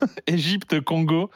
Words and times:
Égypte-Congo. 0.26 1.30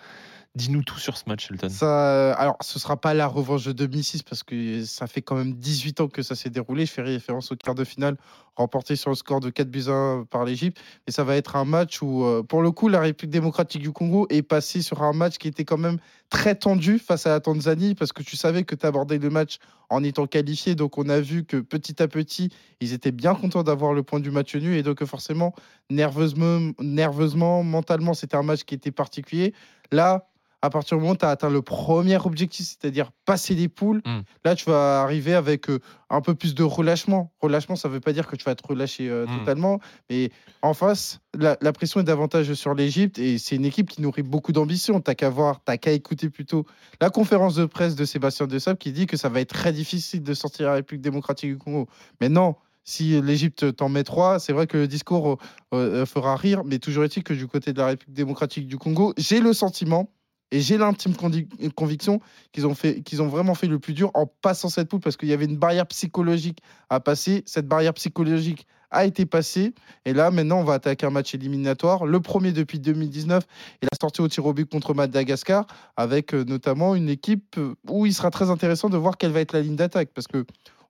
Dis-nous 0.57 0.83
tout 0.83 0.99
sur 0.99 1.17
ce 1.17 1.25
match, 1.29 1.49
Elton. 1.49 1.69
Euh, 1.83 2.35
alors, 2.37 2.57
ce 2.61 2.81
sera 2.81 3.01
pas 3.01 3.15
la 3.15 3.29
revanche 3.29 3.65
de 3.65 3.71
2006 3.71 4.25
parce 4.25 4.43
que 4.43 4.85
ça 4.85 5.07
fait 5.07 5.23
quand 5.23 5.37
même 5.37 5.53
18 5.53 6.01
ans 6.01 6.09
que 6.09 6.23
ça 6.23 6.35
s'est 6.35 6.51
déroulé. 6.51 6.87
Je 6.87 6.91
fais 6.91 7.03
référence 7.03 7.53
au 7.53 7.57
quart 7.57 7.77
de 7.77 7.85
finale 7.85 8.17
remporté 8.57 8.97
sur 8.97 9.11
le 9.11 9.17
score 9.17 9.39
de 9.39 9.49
4 9.49 9.71
buts 9.71 9.85
1 9.87 10.27
par 10.29 10.45
l'Égypte. 10.45 10.81
Et 11.07 11.13
ça 11.13 11.23
va 11.23 11.37
être 11.37 11.55
un 11.55 11.65
match 11.65 12.03
où, 12.03 12.25
euh, 12.25 12.43
pour 12.43 12.63
le 12.63 12.73
coup, 12.73 12.89
la 12.89 12.99
République 12.99 13.31
démocratique 13.31 13.81
du 13.81 13.93
Congo 13.93 14.27
est 14.29 14.43
passée 14.43 14.83
sur 14.83 15.05
un 15.05 15.13
match 15.13 15.39
qui 15.39 15.47
était 15.47 15.65
quand 15.65 15.79
même 15.79 15.99
très 16.31 16.57
tendu 16.57 16.99
face 16.99 17.27
à 17.27 17.31
la 17.31 17.39
Tanzanie 17.39 17.95
parce 17.95 18.13
que 18.13 18.25
tu 18.25 18.37
savais 18.37 18.65
que 18.65 18.75
tu 18.75 18.85
abordais 18.85 19.19
le 19.19 19.31
match 19.31 19.59
en 19.89 20.03
étant 20.03 20.27
qualifié. 20.27 20.75
Donc, 20.75 20.99
on 20.99 21.09
a 21.09 21.21
vu 21.21 21.45
que 21.45 21.59
petit 21.59 22.03
à 22.03 22.09
petit, 22.09 22.51
ils 22.81 22.93
étaient 22.93 23.13
bien 23.13 23.37
contents 23.37 23.63
d'avoir 23.63 23.93
le 23.93 24.03
point 24.03 24.19
du 24.19 24.33
match 24.33 24.57
nul. 24.57 24.75
Et 24.75 24.83
donc, 24.83 25.05
forcément, 25.05 25.55
nerveusement, 25.91 26.73
nerveusement 26.81 27.63
mentalement, 27.63 28.15
c'était 28.15 28.37
un 28.37 28.43
match 28.43 28.65
qui 28.65 28.75
était 28.75 28.91
particulier. 28.91 29.55
Là, 29.93 30.27
à 30.63 30.71
partir 30.71 30.97
du 30.97 31.01
moment 31.03 31.15
où 31.15 31.17
tu 31.17 31.25
as 31.25 31.31
atteint 31.31 31.49
le 31.51 31.63
premier 31.63 32.17
objectif, 32.19 32.67
c'est-à-dire 32.67 33.11
passer 33.25 33.55
les 33.55 33.69
poules, 33.69 34.03
Mm. 34.05 34.21
là, 34.45 34.55
tu 34.55 34.69
vas 34.69 35.01
arriver 35.03 35.35
avec 35.35 35.71
euh, 35.71 35.79
un 36.11 36.21
peu 36.21 36.35
plus 36.35 36.55
de 36.55 36.63
relâchement. 36.63 37.33
Relâchement, 37.41 37.77
ça 37.77 37.89
ne 37.89 37.95
veut 37.95 38.01
pas 38.01 38.13
dire 38.13 38.27
que 38.27 38.37
tu 38.37 38.45
vas 38.45 38.55
te 38.55 38.67
relâcher 38.67 39.09
euh, 39.09 39.27
Mm. 39.27 39.39
totalement, 39.39 39.81
mais 40.11 40.31
en 40.63 40.75
face, 40.75 41.21
la, 41.35 41.57
la 41.61 41.73
pression 41.73 42.01
est 42.01 42.05
davantage 42.05 42.53
sur 42.55 42.75
l'Égypte 42.75 43.19
et 43.19 43.39
c'est 43.39 43.57
une 43.57 43.65
équipe 43.65 43.89
qui 43.89 44.03
nourrit 44.03 44.23
beaucoup 44.23 44.53
d'ambition. 44.53 45.01
Tu 45.01 45.15
qu'à 45.15 45.31
voir, 45.31 45.61
tu 45.67 45.79
qu'à 45.79 45.93
écouter 45.93 46.29
plutôt 46.29 46.67
la 47.01 47.09
conférence 47.11 47.55
de 47.55 47.65
presse 47.65 47.95
de 47.95 48.05
Sébastien 48.05 48.47
Desabre 48.47 48.79
qui 48.79 48.93
dit 48.93 49.07
que 49.07 49.17
ça 49.17 49.29
va 49.29 49.41
être 49.41 49.55
très 49.55 49.73
difficile 49.73 50.23
de 50.23 50.35
sortir 50.35 50.67
la 50.67 50.75
République 50.75 51.03
démocratique 51.03 51.51
du 51.51 51.59
Congo. 51.59 51.89
Mais 52.21 52.29
non, 52.29 52.57
si 52.85 53.21
l'Égypte 53.23 53.77
t'en 53.77 53.89
met 53.89 54.05
trois, 54.05 54.39
c'est 54.41 54.53
vrai 54.53 54.67
que 54.67 54.77
le 54.77 54.89
discours 54.89 55.39
euh, 55.73 55.77
euh, 56.03 56.07
fera 56.07 56.37
rire, 56.37 56.65
mais 56.65 56.79
toujours 56.79 57.05
est-il 57.05 57.23
que 57.23 57.33
du 57.35 57.47
côté 57.47 57.73
de 57.73 57.79
la 57.79 57.87
République 57.87 58.17
démocratique 58.17 58.67
du 58.67 58.77
Congo, 58.79 59.15
j'ai 59.17 59.41
le 59.41 59.53
sentiment 59.53 60.11
et 60.51 60.61
j'ai 60.61 60.79
l'intime 60.79 61.13
convi- 61.13 61.49
conviction 61.75 62.21
qu'ils 62.53 62.67
ont, 62.67 62.75
ont 62.75 63.29
vraiment 63.29 63.55
fait 63.55 63.67
le 63.67 63.79
plus 63.79 63.95
dur 63.95 64.11
en 64.15 64.27
passant 64.27 64.69
cette 64.69 64.89
poule 64.89 65.01
parce 65.01 65.17
qu'il 65.17 65.29
y 65.29 65.33
avait 65.33 65.45
une 65.45 65.57
barrière 65.57 65.87
psychologique 65.87 66.59
à 66.89 67.01
passer. 67.01 67.43
Cette 67.47 67.67
barrière 67.67 67.95
psychologique 67.95 68.67
a 68.91 69.05
été 69.05 69.27
passée. 69.27 69.75
Et 70.05 70.13
là, 70.13 70.31
maintenant, 70.31 70.59
on 70.59 70.65
va 70.65 70.75
attaquer 70.75 71.07
un 71.07 71.11
match 71.11 71.35
éliminatoire. 71.35 72.07
Le 72.07 72.21
premier 72.21 72.53
depuis 72.53 72.81
2019 72.81 73.45
et 73.83 73.87
la 73.87 73.97
sortie 74.01 74.21
au 74.21 74.29
tir 74.29 74.45
au 74.47 74.53
but 74.53 74.69
contre 74.69 74.95
Madagascar 74.95 75.67
avec 75.97 76.35
euh, 76.35 76.45
notamment 76.45 76.95
une 76.95 77.09
équipe 77.09 77.57
euh, 77.59 77.75
où 77.89 78.07
il 78.07 78.15
sera 78.15 78.31
très 78.31 78.51
intéressant 78.51 78.89
de 78.89 78.97
voir 78.97 79.17
quelle 79.17 79.33
va 79.33 79.41
être 79.41 79.53
la 79.53 79.61
ligne 79.61 79.77
d'attaque 79.77 80.11
parce 80.15 80.27
que 80.27 80.45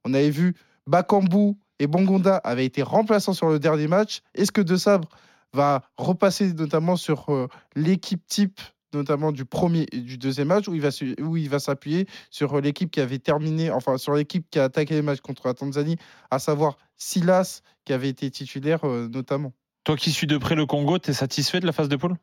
on 0.05 0.15
avait 0.15 0.31
vu 0.31 0.55
Bakambu 0.87 1.57
et 1.79 1.87
Bongonda 1.87 2.37
avaient 2.37 2.65
été 2.65 2.83
remplaçants 2.83 3.35
sur 3.35 3.49
le 3.51 3.59
dernier 3.59 3.87
match. 3.87 4.23
Est-ce 4.35 4.53
que 4.53 4.63
De 4.63 4.77
Sabre 4.77 5.09
va 5.53 5.83
repasser 5.99 6.53
notamment 6.55 6.97
sur 6.97 7.29
euh, 7.29 7.49
l'équipe 7.75 8.27
type 8.27 8.61
notamment 8.93 9.33
du 9.33 9.45
premier 9.45 9.87
et 9.93 9.99
du 10.01 10.19
deuxième 10.19 10.49
match 10.49 10.69
où 10.69 10.75
il 10.75 10.81
va 10.81 10.91
su- 10.91 11.15
où 11.21 11.37
il 11.37 11.49
va 11.49 11.59
s'appuyer 11.59 12.07
sur 12.31 12.61
l'équipe 12.61 12.91
qui 12.91 13.01
avait 13.01 13.19
terminé 13.19 13.71
enfin 13.71 13.99
sur 13.99 14.15
l'équipe 14.15 14.47
qui 14.51 14.59
a 14.59 14.65
attaqué 14.65 14.95
les 14.95 15.03
matchs 15.03 15.21
contre 15.21 15.47
la 15.47 15.55
Tanzanie 15.55 15.97
à 16.31 16.39
savoir 16.39 16.77
Silas 16.97 17.63
qui 17.85 17.93
avait 17.93 18.09
été 18.09 18.31
titulaire 18.31 18.81
euh, 18.85 19.09
notamment. 19.09 19.53
Toi 19.85 19.97
qui 19.97 20.11
suis 20.11 20.27
de 20.27 20.37
près 20.37 20.55
le 20.55 20.67
Congo, 20.67 20.99
t'es 20.99 21.13
satisfait 21.13 21.61
de 21.61 21.67
la 21.67 21.73
phase 21.73 21.89
de 21.89 21.97
poule? 21.97 22.17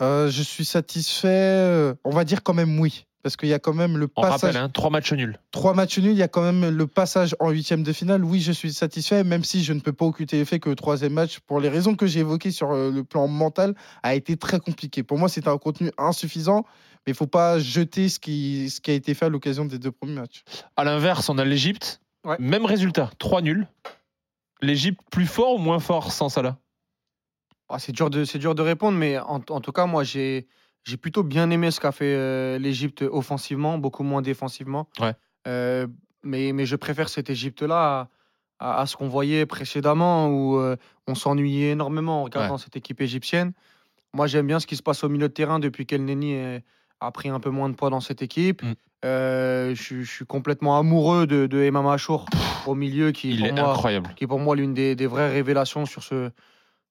Euh, 0.00 0.30
je 0.30 0.42
suis 0.42 0.64
satisfait 0.64 1.28
euh, 1.28 1.94
on 2.04 2.10
va 2.10 2.24
dire 2.24 2.44
quand 2.44 2.54
même 2.54 2.78
oui 2.78 3.06
parce 3.28 3.36
qu'il 3.36 3.50
y 3.50 3.52
a 3.52 3.58
quand 3.58 3.74
même 3.74 3.98
le 3.98 4.08
On 4.16 4.22
passage 4.22 4.40
rappelle, 4.40 4.56
hein, 4.56 4.70
trois 4.70 4.88
matchs 4.88 5.12
nuls. 5.12 5.38
trois 5.50 5.74
matchs 5.74 5.98
nuls, 5.98 6.12
il 6.12 6.16
y 6.16 6.22
a 6.22 6.28
quand 6.28 6.40
même 6.40 6.74
le 6.74 6.86
passage 6.86 7.36
en 7.40 7.50
huitième 7.50 7.82
de 7.82 7.92
finale. 7.92 8.24
Oui, 8.24 8.40
je 8.40 8.52
suis 8.52 8.72
satisfait, 8.72 9.22
même 9.22 9.44
si 9.44 9.62
je 9.62 9.74
ne 9.74 9.80
peux 9.80 9.92
pas 9.92 10.06
occulter 10.06 10.38
le 10.38 10.46
fait 10.46 10.60
que 10.60 10.70
le 10.70 10.76
troisième 10.76 11.12
match, 11.12 11.40
pour 11.40 11.60
les 11.60 11.68
raisons 11.68 11.94
que 11.94 12.06
j'ai 12.06 12.20
évoquées 12.20 12.50
sur 12.50 12.70
euh, 12.70 12.90
le 12.90 13.04
plan 13.04 13.28
mental, 13.28 13.74
a 14.02 14.14
été 14.14 14.38
très 14.38 14.60
compliqué. 14.60 15.02
Pour 15.02 15.18
moi, 15.18 15.28
c'était 15.28 15.50
un 15.50 15.58
contenu 15.58 15.92
insuffisant, 15.98 16.64
mais 17.06 17.12
il 17.12 17.14
faut 17.14 17.26
pas 17.26 17.58
jeter 17.58 18.08
ce 18.08 18.18
qui, 18.18 18.70
ce 18.70 18.80
qui 18.80 18.92
a 18.92 18.94
été 18.94 19.12
fait 19.12 19.26
à 19.26 19.28
l'occasion 19.28 19.66
des 19.66 19.78
deux 19.78 19.92
premiers 19.92 20.14
matchs. 20.14 20.42
À 20.76 20.84
l'inverse, 20.84 21.28
on 21.28 21.36
a 21.36 21.44
l'Égypte. 21.44 22.00
Ouais. 22.24 22.36
Même 22.38 22.64
résultat, 22.64 23.10
trois 23.18 23.42
nuls. 23.42 23.68
L'Égypte 24.62 25.00
plus 25.10 25.26
fort 25.26 25.56
ou 25.56 25.58
moins 25.58 25.80
fort 25.80 26.12
sans 26.12 26.30
Salah? 26.30 26.56
Ah, 27.68 27.78
c'est 27.78 27.92
dur 27.92 28.08
de 28.08 28.24
c'est 28.24 28.38
dur 28.38 28.54
de 28.54 28.62
répondre, 28.62 28.96
mais 28.96 29.18
en, 29.18 29.42
en 29.50 29.60
tout 29.60 29.72
cas, 29.72 29.84
moi, 29.84 30.02
j'ai 30.02 30.48
j'ai 30.88 30.96
plutôt 30.96 31.22
bien 31.22 31.50
aimé 31.50 31.70
ce 31.70 31.80
qu'a 31.80 31.92
fait 31.92 32.14
euh, 32.14 32.58
l'Égypte 32.58 33.02
offensivement, 33.02 33.78
beaucoup 33.78 34.02
moins 34.02 34.22
défensivement. 34.22 34.88
Ouais. 35.00 35.12
Euh, 35.46 35.86
mais, 36.22 36.52
mais 36.52 36.66
je 36.66 36.76
préfère 36.76 37.08
cette 37.08 37.30
Égypte-là 37.30 38.08
à, 38.58 38.68
à- 38.70 38.80
à 38.82 38.86
ce 38.86 38.96
qu'on 38.96 39.08
voyait 39.08 39.46
précédemment 39.46 40.28
où 40.28 40.58
euh, 40.58 40.76
on 41.06 41.14
s'ennuyait 41.14 41.70
énormément 41.70 42.20
en 42.20 42.24
regardant 42.24 42.58
cette 42.58 42.76
équipe 42.76 43.00
égyptienne. 43.00 43.52
Moi, 44.14 44.26
j'aime 44.26 44.46
bien 44.46 44.58
ce 44.60 44.66
qui 44.66 44.76
se 44.76 44.82
passe 44.82 45.04
au 45.04 45.08
milieu 45.08 45.28
de 45.28 45.32
terrain 45.34 45.58
depuis 45.58 45.84
qu'El 45.86 46.04
Neni 46.04 46.32
est- 46.32 46.64
a 47.00 47.12
pris 47.12 47.28
un 47.28 47.38
peu 47.38 47.50
moins 47.50 47.68
de 47.68 47.74
poids 47.76 47.90
dans 47.90 48.00
cette 48.00 48.22
équipe. 48.22 48.62
Mm. 48.62 48.72
Euh, 49.04 49.74
je, 49.76 49.82
suis- 49.82 50.04
je 50.04 50.10
suis 50.10 50.26
complètement 50.26 50.76
amoureux 50.78 51.26
de, 51.28 51.46
de 51.46 51.58
Emma 51.62 51.82
Machour 51.82 52.26
au 52.66 52.74
milieu 52.74 53.12
qui, 53.12 53.30
Il 53.30 53.38
pour 53.38 53.46
est 53.46 53.52
moi, 53.52 53.70
incroyable. 53.72 54.10
qui 54.16 54.24
est 54.24 54.26
pour 54.26 54.40
moi 54.40 54.56
l'une 54.56 54.74
des, 54.74 54.96
des 54.96 55.06
vraies 55.06 55.30
révélations 55.30 55.86
sur 55.86 56.02
ce. 56.02 56.30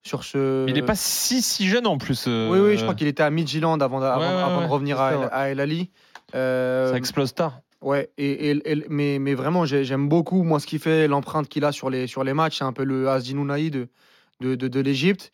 Sur 0.04 0.24
ce... 0.24 0.66
Il 0.68 0.74
n'est 0.74 0.82
pas 0.82 0.94
si, 0.94 1.42
si 1.42 1.66
jeune 1.68 1.86
en 1.86 1.98
plus. 1.98 2.24
euh, 2.28 2.48
Oui, 2.50 2.58
oui, 2.60 2.76
je 2.78 2.82
crois 2.82 2.94
qu'il 2.94 3.06
était 3.08 3.22
à 3.22 3.30
Midtjylland 3.30 3.78
avant, 3.80 4.00
d'a- 4.00 4.14
avant, 4.14 4.20
Ouais, 4.22 4.34
ouais, 4.36 4.42
avant 4.42 4.60
de 4.62 4.66
revenir 4.66 5.00
à, 5.00 5.12
El- 5.12 5.18
ouais. 5.18 5.28
à 5.32 5.48
El 5.50 5.60
Ali. 5.60 5.90
Euh, 6.34 6.90
Ça 6.92 6.96
explose 6.96 7.34
tard. 7.34 7.60
ouais, 7.82 8.10
et, 8.16 8.50
et- 8.50 8.72
et- 8.72 8.84
mais, 8.88 9.18
mais 9.18 9.34
vraiment, 9.34 9.64
j'ai- 9.64 9.84
j'aime 9.84 10.08
beaucoup 10.08 10.42
moi 10.44 10.60
ce 10.60 10.66
qu'il 10.66 10.78
fait, 10.78 11.08
l'empreinte 11.08 11.48
qu'il 11.48 11.64
a 11.64 11.72
sur 11.72 11.90
les, 11.90 12.06
sur 12.06 12.22
les 12.24 12.32
matchs. 12.32 12.58
C'est 12.58 12.64
un 12.64 12.72
peu 12.72 12.84
le 12.84 13.08
Asdinounaï 13.08 13.70
de, 13.70 13.88
de, 14.40 14.54
de, 14.54 14.68
de 14.68 14.80
l'Égypte. 14.80 15.32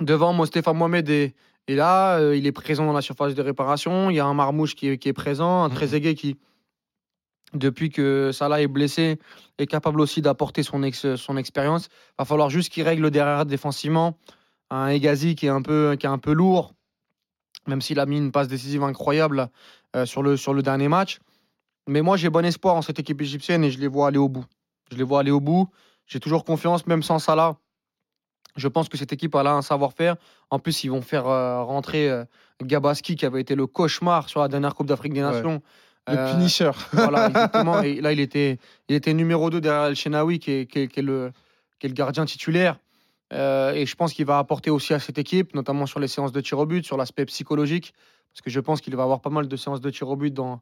Devant, 0.00 0.32
moi, 0.32 0.46
Stéphane 0.46 0.76
Mohamed 0.76 1.08
est, 1.08 1.34
est 1.68 1.74
là. 1.74 2.18
euh, 2.18 2.36
il 2.36 2.46
est 2.46 2.52
présent 2.52 2.84
dans 2.86 2.92
la 2.92 3.02
surface 3.02 3.34
de 3.34 3.42
réparation. 3.42 4.10
Il 4.10 4.16
y 4.16 4.20
a 4.20 4.24
un 4.26 4.34
Marmouche 4.34 4.74
qui 4.74 4.88
est, 4.88 4.98
qui 4.98 5.08
est 5.08 5.12
présent, 5.12 5.62
un 5.64 5.68
Mhm. 5.68 5.74
Trezeguet 5.74 6.14
qui, 6.14 6.36
depuis 7.54 7.90
que 7.90 8.30
Salah 8.32 8.60
est 8.60 8.68
blessé, 8.68 9.18
est 9.58 9.66
capable 9.66 10.00
aussi 10.00 10.20
d'apporter 10.22 10.62
son, 10.62 10.82
ex, 10.82 11.14
son 11.16 11.36
expérience. 11.36 11.88
va 12.18 12.24
falloir 12.24 12.50
juste 12.50 12.72
qu'il 12.72 12.82
règle 12.82 13.10
derrière 13.10 13.46
défensivement. 13.46 14.18
Un 14.70 14.88
Egazi 14.88 15.34
qui 15.34 15.46
est 15.46 15.50
un 15.50 15.62
peu, 15.62 15.96
qui 15.98 16.06
est 16.06 16.10
un 16.10 16.18
peu 16.18 16.32
lourd, 16.32 16.74
même 17.66 17.80
s'il 17.80 18.00
a 18.00 18.06
mis 18.06 18.18
une 18.18 18.32
passe 18.32 18.48
décisive 18.48 18.82
incroyable 18.82 19.48
euh, 19.94 20.06
sur, 20.06 20.22
le, 20.22 20.36
sur 20.36 20.54
le 20.54 20.62
dernier 20.62 20.88
match. 20.88 21.20
Mais 21.86 22.02
moi, 22.02 22.16
j'ai 22.16 22.30
bon 22.30 22.44
espoir 22.44 22.74
en 22.74 22.82
cette 22.82 22.98
équipe 22.98 23.20
égyptienne 23.20 23.62
et 23.62 23.70
je 23.70 23.78
les 23.78 23.88
vois 23.88 24.08
aller 24.08 24.18
au 24.18 24.28
bout. 24.28 24.44
Je 24.90 24.96
les 24.96 25.04
vois 25.04 25.20
aller 25.20 25.30
au 25.30 25.40
bout. 25.40 25.68
J'ai 26.06 26.20
toujours 26.20 26.44
confiance, 26.44 26.86
même 26.86 27.02
sans 27.02 27.18
Salah. 27.18 27.56
Je 28.56 28.68
pense 28.68 28.88
que 28.88 28.96
cette 28.96 29.12
équipe 29.12 29.34
elle 29.34 29.46
a 29.46 29.54
un 29.54 29.62
savoir-faire. 29.62 30.16
En 30.50 30.58
plus, 30.58 30.84
ils 30.84 30.90
vont 30.90 31.02
faire 31.02 31.26
euh, 31.26 31.62
rentrer 31.62 32.08
euh, 32.08 32.24
Gabaski, 32.62 33.16
qui 33.16 33.26
avait 33.26 33.40
été 33.40 33.54
le 33.54 33.66
cauchemar 33.66 34.28
sur 34.28 34.40
la 34.40 34.48
dernière 34.48 34.74
Coupe 34.74 34.86
d'Afrique 34.86 35.12
des 35.12 35.24
Ouais. 35.24 35.60
Le 36.08 36.16
Euh, 36.18 36.32
finisher. 36.32 36.70
voilà, 36.92 37.26
exactement. 37.28 37.80
Et 37.82 38.00
là, 38.00 38.12
il 38.12 38.20
était, 38.20 38.58
il 38.88 38.94
était 38.96 39.14
numéro 39.14 39.50
2 39.50 39.60
derrière 39.60 39.84
El 39.86 39.96
Shenawi, 39.96 40.38
qui 40.38 40.50
est, 40.52 40.66
qui 40.66 40.80
est- 40.80 40.88
qui 40.88 41.00
est 41.00 41.02
le, 41.02 41.32
qui 41.78 41.86
est 41.86 41.88
le 41.88 41.94
gardien 41.94 42.24
titulaire. 42.24 42.78
Euh, 43.32 43.72
et 43.72 43.86
je 43.86 43.94
pense 43.96 44.12
qu'il 44.12 44.26
va 44.26 44.38
apporter 44.38 44.70
aussi 44.70 44.92
à 44.94 44.98
cette 45.00 45.18
équipe, 45.18 45.54
notamment 45.54 45.86
sur 45.86 45.98
les 46.00 46.08
séances 46.08 46.30
de 46.32 46.40
tir 46.40 46.58
au 46.58 46.66
but, 46.66 46.84
sur 46.84 46.96
l'aspect 46.96 47.24
psychologique, 47.24 47.94
parce 48.32 48.42
que 48.42 48.50
je 48.50 48.60
pense 48.60 48.80
qu'il 48.80 48.94
va 48.94 49.02
avoir 49.02 49.20
pas 49.20 49.30
mal 49.30 49.48
de 49.48 49.56
séances 49.56 49.80
de 49.80 49.90
tir 49.90 50.08
au 50.08 50.16
but 50.16 50.32
dans, 50.32 50.60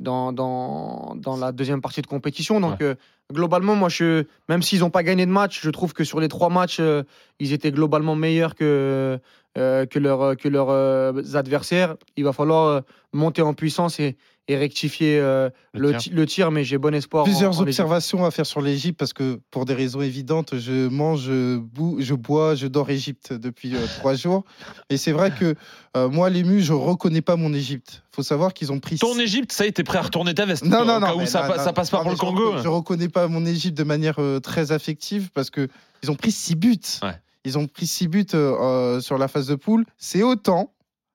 dans, 0.00 0.30
dans, 0.32 1.14
dans 1.16 1.36
la 1.38 1.52
deuxième 1.52 1.80
partie 1.80 2.02
de 2.02 2.06
compétition. 2.06 2.60
Donc, 2.60 2.82
euh, 2.82 2.94
globalement, 3.32 3.74
moi, 3.74 3.88
je, 3.88 4.24
même 4.48 4.62
s'ils 4.62 4.80
n'ont 4.80 4.90
pas 4.90 5.02
gagné 5.02 5.26
de 5.26 5.30
match, 5.30 5.60
je 5.62 5.70
trouve 5.70 5.92
que 5.92 6.04
sur 6.04 6.20
les 6.20 6.28
trois 6.28 6.48
matchs, 6.50 6.78
euh, 6.80 7.02
ils 7.40 7.52
étaient 7.52 7.72
globalement 7.72 8.14
meilleurs 8.14 8.54
que, 8.54 9.18
euh, 9.58 9.86
que, 9.86 9.98
leurs 9.98 10.36
que 10.36 10.48
leurs 10.48 10.70
euh, 10.70 11.12
adversaires. 11.34 11.96
Il 12.16 12.24
va 12.24 12.32
falloir 12.32 12.66
euh, 12.66 12.80
monter 13.12 13.42
en 13.42 13.54
puissance 13.54 13.98
et, 14.00 14.16
et 14.48 14.56
rectifier 14.56 15.18
euh, 15.18 15.50
Le 15.74 15.80
le, 15.80 15.90
tir. 15.92 15.98
ti- 15.98 16.10
le 16.10 16.26
tir, 16.26 16.50
mais 16.52 16.62
j'ai 16.62 16.78
bon 16.78 16.94
espoir. 16.94 17.24
Plusieurs 17.24 17.58
en 17.58 17.62
observations 17.62 18.24
à 18.24 18.30
faire 18.30 18.46
sur 18.46 18.60
l'Égypte 18.60 18.96
parce 18.98 19.12
que 19.12 19.40
pour 19.50 19.64
des 19.64 19.74
raisons 19.74 20.02
évidentes, 20.02 20.56
je 20.56 20.86
mange, 20.88 21.22
je, 21.22 21.56
bou- 21.58 21.96
je 21.98 22.14
bois, 22.14 22.54
je 22.54 22.68
dors 22.68 22.88
Égypte 22.90 23.32
depuis 23.32 23.74
euh, 23.74 23.80
trois 23.98 24.14
jours. 24.14 24.44
Et 24.88 24.96
c'est 24.98 25.12
vrai 25.12 25.32
que 25.32 25.54
euh, 25.96 26.08
moi, 26.08 26.30
l'ému, 26.30 26.60
je 26.60 26.72
reconnais 26.74 27.22
pas 27.22 27.34
mon 27.36 27.52
Égypte. 27.54 28.02
faut 28.14 28.22
savoir 28.22 28.52
qu'ils 28.54 28.70
ont 28.70 28.78
pris. 28.78 28.98
Ton 28.98 29.18
Égypte, 29.18 29.50
ça 29.52 29.64
y 29.64 29.68
est, 29.68 29.72
t'es 29.72 29.82
prêt 29.82 29.98
à 29.98 30.02
retourner 30.02 30.32
ta 30.34 30.44
veste. 30.46 30.64
Non, 30.64 30.84
non, 30.84 31.00
cas 31.00 31.12
non. 31.14 31.22
où 31.22 31.26
ça, 31.26 31.42
non, 31.42 31.48
pa- 31.48 31.56
non, 31.56 31.64
ça 31.64 31.72
passe 31.72 31.90
pas 31.90 31.96
non, 31.98 32.02
pour 32.04 32.12
le 32.12 32.16
Congo. 32.18 32.44
reconnais- 32.44 32.62
Je 32.62 32.68
reconnais 32.68 33.08
pas 33.08 33.15
mon 33.28 33.44
Égypte 33.46 33.76
de 33.76 33.84
manière 33.84 34.18
euh, 34.18 34.40
très 34.40 34.72
affective 34.72 35.30
parce 35.32 35.50
que 35.50 35.68
ils 36.02 36.10
ont 36.10 36.14
pris 36.14 36.32
six 36.32 36.54
buts. 36.54 36.78
Ouais. 37.02 37.20
Ils 37.44 37.58
ont 37.58 37.66
pris 37.66 37.86
six 37.86 38.08
buts 38.08 38.26
euh, 38.34 38.56
euh, 38.60 39.00
sur 39.00 39.18
la 39.18 39.28
phase 39.28 39.46
de 39.46 39.54
poule. 39.54 39.84
C'est 39.96 40.22
autant 40.22 40.74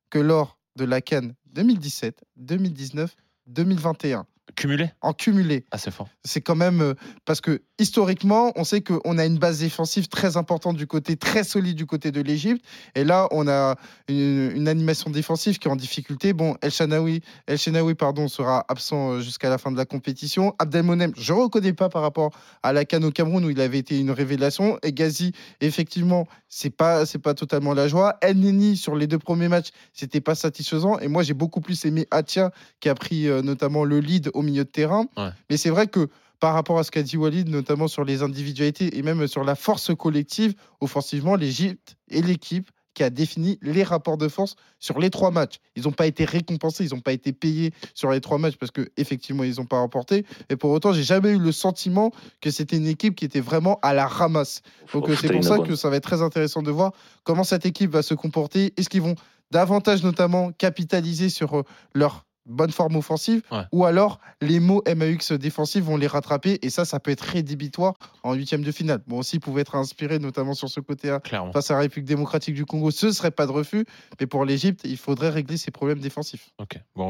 que 0.10 0.20
lors 0.20 0.58
de 0.78 0.86
la 0.86 1.02
Cannes 1.02 1.34
2017, 1.54 2.24
2019, 2.38 3.16
2021. 3.48 4.26
Cumulé? 4.56 4.92
En 5.02 5.14
cumulé. 5.14 5.66
Ah, 5.72 5.78
c'est 5.78 5.92
fort. 5.92 6.08
C'est 6.24 6.42
quand 6.42 6.56
même 6.56 6.82
euh, 6.82 6.94
parce 7.26 7.42
que 7.42 7.62
historiquement, 7.80 8.52
on 8.56 8.64
sait 8.64 8.82
qu'on 8.82 9.18
a 9.18 9.26
une 9.26 9.38
base 9.38 9.60
défensive 9.60 10.08
très 10.08 10.38
importante 10.38 10.78
du 10.78 10.88
côté, 10.88 11.18
très 11.18 11.44
solide 11.44 11.76
du 11.76 11.86
côté 11.86 12.12
de 12.12 12.22
l'Égypte. 12.22 12.64
Et 12.96 13.04
là, 13.04 13.28
on 13.32 13.48
a 13.48 13.76
une, 14.08 14.52
une 14.56 14.68
animation 14.68 15.10
défensive 15.10 15.58
qui 15.58 15.68
est 15.68 15.72
en 15.72 15.76
difficulté. 15.76 16.34
Bon, 16.34 16.56
El 16.62 16.72
Shanaoui, 16.72 17.22
El 17.48 17.58
Shenaoui, 17.58 17.96
pardon, 17.96 18.28
sera 18.28 18.66
absent 18.68 19.14
euh, 19.14 19.20
jusqu'à 19.22 19.50
la 19.50 19.58
fin 19.58 19.72
de 19.72 19.78
la 19.78 19.86
compétition. 19.86 20.54
Abdelmonem, 20.60 21.14
je 21.18 21.34
ne 21.34 21.40
reconnais 21.40 21.74
pas 21.74 21.90
par 21.90 22.02
rapport 22.02 22.32
à 22.64 22.74
la 22.74 22.86
CAN 22.86 23.02
au 23.04 23.12
Cameroun 23.12 23.46
où 23.46 23.50
il 23.50 23.62
avait 23.62 23.80
été 23.80 24.00
une 24.00 24.12
révélation. 24.12 24.78
Et 24.84 24.94
Gazi, 24.94 25.32
effectivement, 25.62 26.28
c'est 26.50 26.70
pas 26.70 27.06
c'est 27.06 27.20
pas 27.20 27.34
totalement 27.34 27.74
la 27.74 27.88
joie. 27.88 28.18
El 28.22 28.40
Neni 28.40 28.76
sur 28.76 28.96
les 28.96 29.08
deux 29.08 29.20
premiers 29.20 29.48
matchs, 29.48 29.70
c'était 29.94 30.22
pas 30.22 30.36
satisfaisant. 30.36 31.00
Et 31.00 31.08
moi, 31.08 31.24
j'ai 31.24 31.34
beaucoup 31.34 31.62
plus 31.62 31.86
aimé 31.86 32.06
Atia 32.12 32.52
qui 32.80 32.90
a 32.90 32.96
pris 32.96 33.28
euh, 33.28 33.42
notamment 33.42 33.86
le 33.86 34.00
lead 34.00 34.30
au 34.34 34.42
milieu 34.42 34.51
de 34.60 34.64
terrain. 34.64 35.06
Ouais. 35.18 35.30
Mais 35.50 35.58
c'est 35.58 35.70
vrai 35.70 35.88
que 35.88 36.10
par 36.40 36.54
rapport 36.54 36.80
à 36.80 36.84
ce 36.84 36.92
qu'a 36.92 37.04
dit 37.04 37.18
Walid, 37.18 37.50
notamment 37.50 37.88
sur 37.88 38.04
les 38.04 38.24
individualités 38.24 38.98
et 38.98 39.04
même 39.04 39.28
sur 39.28 39.44
la 39.44 39.56
force 39.56 39.96
collective, 39.96 40.56
offensivement, 40.80 41.36
l'Égypte 41.36 41.96
et 42.10 42.22
l'équipe 42.22 42.70
qui 42.94 43.04
a 43.04 43.10
défini 43.10 43.58
les 43.62 43.84
rapports 43.84 44.18
de 44.18 44.28
force 44.28 44.56
sur 44.80 45.00
les 45.00 45.10
trois 45.10 45.32
matchs. 45.32 45.58
Ils 45.76 45.84
n'ont 45.84 45.92
pas 45.92 46.08
été 46.08 46.26
récompensés, 46.26 46.86
ils 46.86 46.94
n'ont 46.94 47.00
pas 47.00 47.14
été 47.14 47.32
payés 47.32 47.72
sur 47.94 48.12
les 48.12 48.20
trois 48.22 48.38
matchs 48.38 48.58
parce 48.58 48.72
que 48.72 48.90
effectivement 48.98 49.44
ils 49.44 49.56
n'ont 49.58 49.66
pas 49.66 49.80
remporté. 49.80 50.26
Et 50.50 50.56
pour 50.56 50.72
autant, 50.72 50.92
j'ai 50.92 51.04
jamais 51.04 51.30
eu 51.30 51.40
le 51.40 51.52
sentiment 51.52 52.12
que 52.42 52.50
c'était 52.50 52.78
une 52.78 52.88
équipe 52.88 53.16
qui 53.16 53.24
était 53.24 53.40
vraiment 53.40 53.80
à 53.82 53.94
la 53.94 54.08
ramasse. 54.08 54.62
Donc 54.94 55.10
euh, 55.10 55.16
c'est 55.16 55.32
pour 55.32 55.44
ça 55.44 55.60
que 55.60 55.76
ça 55.76 55.90
va 55.90 55.98
être 55.98 56.04
très 56.04 56.22
intéressant 56.22 56.62
de 56.62 56.72
voir 56.72 56.92
comment 57.24 57.44
cette 57.44 57.66
équipe 57.66 57.92
va 57.92 58.02
se 58.02 58.14
comporter. 58.14 58.74
Est-ce 58.78 58.90
qu'ils 58.90 59.02
vont 59.02 59.16
davantage 59.52 60.04
notamment 60.04 60.52
capitaliser 60.52 61.30
sur 61.30 61.60
euh, 61.60 61.64
leur 61.94 62.26
bonne 62.46 62.72
forme 62.72 62.96
offensive 62.96 63.42
Ouais. 63.52 63.64
ou 63.72 63.86
alors 63.86 64.20
les 64.42 64.60
mots 64.60 64.84
MAX 64.88 65.32
défensifs 65.34 65.84
vont 65.84 65.98
les 65.98 66.08
rattraper 66.08 66.60
et 66.62 66.70
ça 66.70 66.86
ça 66.86 67.00
peut 67.00 67.12
être 67.12 67.22
rédhibitoire 67.22 67.94
en 68.24 68.34
huitième 68.34 68.64
de 68.64 68.72
finale. 68.72 69.02
Bon 69.08 69.20
aussi 69.20 69.38
ils 69.38 69.40
pouvaient 69.40 69.62
être 69.62 69.76
inspirés 69.76 70.20
notamment 70.20 70.54
sur 70.54 70.70
ce 70.70 70.80
côté-là 70.80 71.20
face 71.54 71.70
à 71.72 71.76
la 71.76 71.80
République 71.82 72.06
démocratique 72.08 72.56
du 72.56 72.66
Congo, 72.66 72.92
ce 72.92 73.12
serait 73.12 73.32
pas 73.32 73.46
de 73.46 73.52
refus 73.52 73.86
mais 74.20 74.28
pour 74.28 74.46
l'Égypte 74.46 74.82
il 74.86 74.98
faudrait 74.98 75.30
régler 75.30 75.58
ses 75.58 75.72
problèmes 75.72 76.00
défensifs. 76.00 76.50
Ok. 76.60 76.80
Bon, 76.96 77.06
on 77.06 77.10